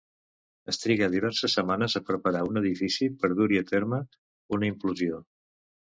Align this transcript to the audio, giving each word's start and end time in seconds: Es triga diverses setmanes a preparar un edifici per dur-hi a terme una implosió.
Es 0.71 0.79
triga 0.85 1.09
diverses 1.15 1.57
setmanes 1.57 1.97
a 1.99 2.01
preparar 2.07 2.41
un 2.53 2.59
edifici 2.63 3.11
per 3.25 3.33
dur-hi 3.41 3.61
a 3.65 3.67
terme 3.73 4.01
una 4.59 4.71
implosió. 4.75 5.25